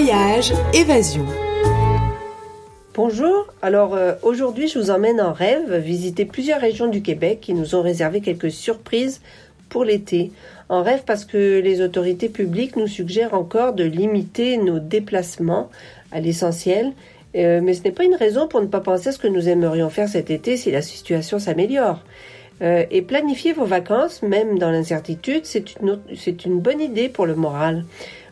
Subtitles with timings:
[0.00, 1.26] Voyage, évasion.
[2.94, 7.52] Bonjour, alors euh, aujourd'hui je vous emmène en rêve visiter plusieurs régions du Québec qui
[7.52, 9.20] nous ont réservé quelques surprises
[9.68, 10.30] pour l'été.
[10.68, 15.68] En rêve parce que les autorités publiques nous suggèrent encore de limiter nos déplacements
[16.12, 16.92] à l'essentiel,
[17.34, 19.48] euh, mais ce n'est pas une raison pour ne pas penser à ce que nous
[19.48, 22.04] aimerions faire cet été si la situation s'améliore.
[22.62, 27.26] Euh, et planifier vos vacances, même dans l'incertitude, c'est une, c'est une bonne idée pour
[27.26, 27.84] le moral.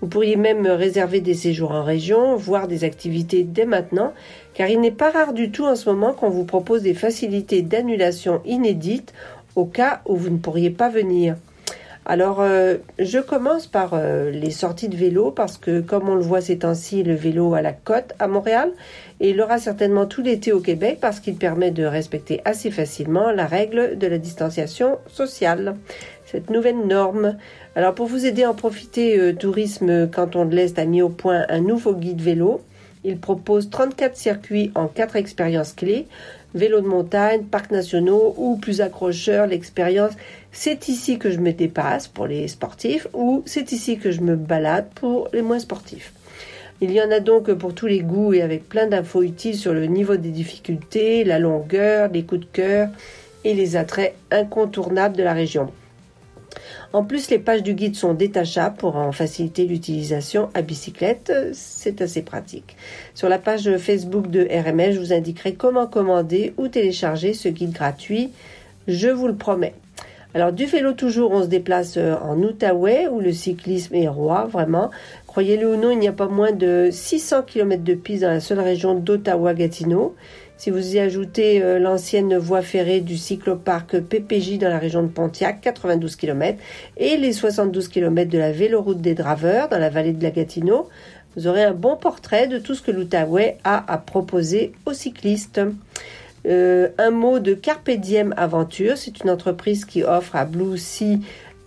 [0.00, 4.14] Vous pourriez même réserver des séjours en région, voire des activités dès maintenant,
[4.54, 7.60] car il n'est pas rare du tout en ce moment qu'on vous propose des facilités
[7.60, 9.12] d'annulation inédites
[9.56, 11.36] au cas où vous ne pourriez pas venir.
[12.06, 16.22] Alors, euh, je commence par euh, les sorties de vélo parce que, comme on le
[16.22, 18.72] voit ces temps-ci, le vélo à la côte à Montréal
[19.20, 23.30] et il aura certainement tout l'été au Québec parce qu'il permet de respecter assez facilement
[23.32, 25.76] la règle de la distanciation sociale,
[26.30, 27.36] cette nouvelle norme.
[27.74, 31.08] Alors, pour vous aider à en profiter, euh, Tourisme Canton de l'Est a mis au
[31.08, 32.60] point un nouveau guide vélo.
[33.04, 36.06] Il propose 34 circuits en 4 expériences clés
[36.54, 40.12] vélo de montagne, parcs nationaux ou plus accrocheur, l'expérience
[40.52, 44.34] c'est ici que je me dépasse pour les sportifs ou c'est ici que je me
[44.36, 46.12] balade pour les moins sportifs.
[46.80, 49.74] Il y en a donc pour tous les goûts et avec plein d'infos utiles sur
[49.74, 52.88] le niveau des difficultés, la longueur, les coups de cœur
[53.44, 55.70] et les attraits incontournables de la région.
[56.92, 61.32] En plus, les pages du guide sont détachables pour en faciliter l'utilisation à bicyclette.
[61.52, 62.76] C'est assez pratique.
[63.14, 67.72] Sur la page Facebook de RMS, je vous indiquerai comment commander ou télécharger ce guide
[67.72, 68.30] gratuit.
[68.88, 69.74] Je vous le promets.
[70.32, 74.44] Alors du vélo toujours, on se déplace euh, en Outaouais où le cyclisme est roi,
[74.44, 74.90] vraiment.
[75.26, 78.38] Croyez-le ou non, il n'y a pas moins de 600 km de piste dans la
[78.38, 80.14] seule région d'Ottawa-Gatineau.
[80.60, 85.08] Si vous y ajoutez euh, l'ancienne voie ferrée du cycloparc PPJ dans la région de
[85.08, 86.58] Pontiac, 92 km,
[86.98, 90.90] et les 72 km de la véloroute des Draveurs dans la vallée de la Gatineau,
[91.34, 95.62] vous aurez un bon portrait de tout ce que l'Outaouais a à proposer aux cyclistes.
[96.44, 101.20] Euh, un mot de Carpe Diem Aventure, c'est une entreprise qui offre à Blue Sea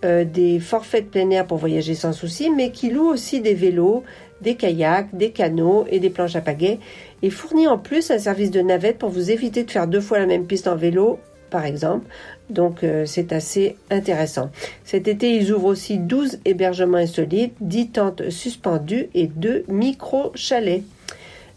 [0.04, 3.54] euh, des forfaits de plein air pour voyager sans souci, mais qui loue aussi des
[3.54, 4.04] vélos,
[4.42, 6.78] des kayaks, des canots et des planches à pagaie,
[7.24, 10.18] et fournit en plus un service de navette pour vous éviter de faire deux fois
[10.18, 11.18] la même piste en vélo,
[11.48, 12.04] par exemple.
[12.50, 14.50] Donc euh, c'est assez intéressant.
[14.84, 20.82] Cet été, ils ouvrent aussi 12 hébergements insolites, 10 tentes suspendues et 2 micro-chalets.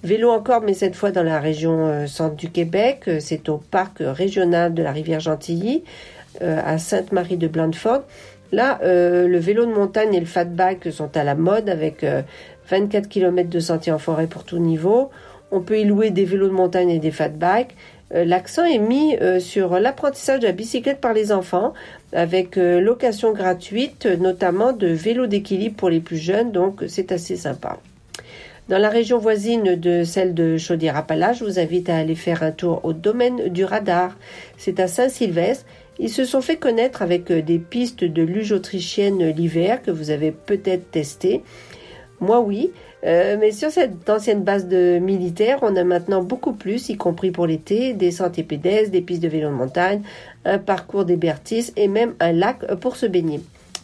[0.06, 3.10] Vélo encore, mais cette fois dans la région euh, centre du Québec.
[3.20, 5.84] C'est au parc régional de la rivière Gentilly,
[6.40, 8.04] à Sainte-Marie de Blandford.
[8.52, 12.06] Là, euh, le vélo de montagne et le fat bike sont à la mode avec
[12.70, 15.10] 24 euh, km de sentiers en forêt pour tout niveau.
[15.52, 17.76] On peut y louer des vélos de montagne et des fat bikes.
[18.14, 21.74] Euh, l'accent est mis sur l'apprentissage de la bicyclette par les enfants
[22.14, 27.78] avec location gratuite, notamment de vélos d'équilibre pour les plus jeunes, donc c'est assez sympa.
[28.70, 32.52] Dans la région voisine de celle de Chaudière-Appalaches, je vous invite à aller faire un
[32.52, 34.18] tour au domaine du radar.
[34.58, 35.66] C'est à Saint-Sylvestre
[36.00, 40.12] ils se sont fait connaître avec euh, des pistes de luge autrichienne l'hiver que vous
[40.12, 41.42] avez peut-être testé.
[42.20, 42.72] Moi oui,
[43.06, 45.00] euh, mais sur cette ancienne base de
[45.62, 49.28] on a maintenant beaucoup plus, y compris pour l'été, des sentiers pédestres, des pistes de
[49.28, 50.02] vélo de montagne,
[50.44, 53.42] un parcours des Bertis et même un lac pour se baigner.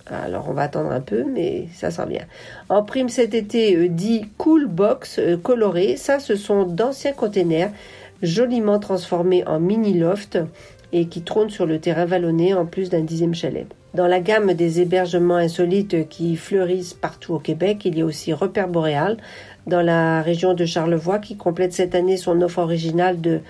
[0.08, 2.26] Alors on va attendre un peu, mais ça sent bien.
[2.70, 7.72] En prime cet été euh, dit Cool Box coloré, ça ce sont d'anciens containers
[8.24, 10.40] joliment transformés en mini loft
[10.92, 13.68] et qui trône sur le terrain vallonné en plus d'un dixième chalet.
[13.94, 18.34] Dans la gamme des hébergements insolites qui fleurissent partout au Québec, il y a aussi
[18.34, 19.18] Repère Boréal
[19.68, 23.42] dans la région de Charlevoix qui complète cette année son offre originale de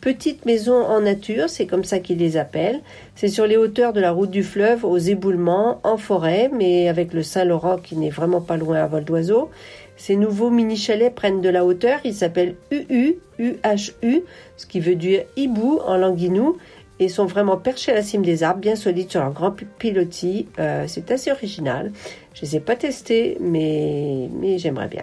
[0.00, 2.80] petites maisons en nature, c'est comme ça qu'ils les appellent.
[3.14, 7.12] C'est sur les hauteurs de la route du fleuve, aux éboulements, en forêt, mais avec
[7.12, 9.50] le Saint-Laurent qui n'est vraiment pas loin à vol d'oiseau.
[9.98, 14.22] Ces nouveaux mini-chalets prennent de la hauteur, ils s'appellent UU, UHU,
[14.56, 16.56] ce qui veut dire hibou en languinou,
[17.00, 20.46] et sont vraiment perchés à la cime des arbres, bien solides sur leur grand pilotis.
[20.58, 21.90] Euh, c'est assez original.
[22.34, 25.02] Je ne les ai pas testés, mais, mais j'aimerais bien.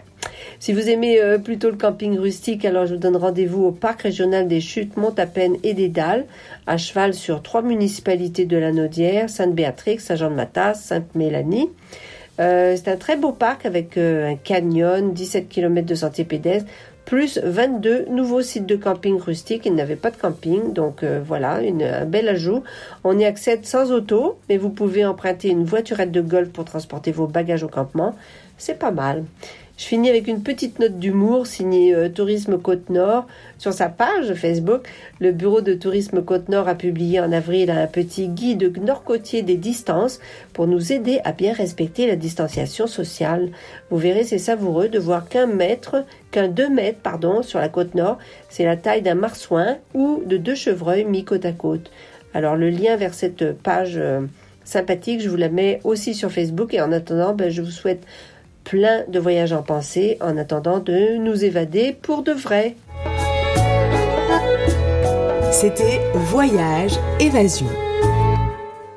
[0.59, 4.03] Si vous aimez euh, plutôt le camping rustique, alors je vous donne rendez-vous au parc
[4.03, 6.25] régional des Chutes, Montapen et des Dalles,
[6.67, 11.69] à cheval sur trois municipalités de la Naudière, Sainte-Béatrix, Saint-Jean-de-Matas, Sainte-Mélanie.
[12.39, 16.69] Euh, c'est un très beau parc avec un canyon, 17 km de sentiers pédestres,
[17.07, 19.65] plus 22 nouveaux sites de camping rustique.
[19.65, 22.63] Il n'avait pas de camping, donc euh, voilà, une, un bel ajout.
[23.05, 27.13] On y accède sans auto, mais vous pouvez emprunter une voiturette de golf pour transporter
[27.13, 28.13] vos bagages au campement.
[28.57, 29.23] C'est pas mal.
[29.77, 33.27] Je finis avec une petite note d'humour signée euh, Tourisme Côte-Nord.
[33.59, 34.89] Sur sa page Facebook,
[35.19, 40.19] le Bureau de Tourisme Côte-Nord a publié en avril un petit guide nord-côtier des distances
[40.51, 43.51] pour nous aider à bien respecter la distanciation sociale.
[43.91, 47.93] Vous verrez, c'est savoureux de voir qu'un mètre, qu'un deux mètres, pardon, sur la côte
[47.93, 48.17] nord,
[48.49, 51.91] c'est la taille d'un marsouin ou de deux chevreuils mis côte à côte.
[52.33, 54.21] Alors le lien vers cette page euh,
[54.63, 58.03] sympathique, je vous la mets aussi sur Facebook et en attendant, ben, je vous souhaite
[58.67, 62.75] plein de voyages en pensée en attendant de nous évader pour de vrai.
[65.51, 67.86] C'était Voyage Évasion.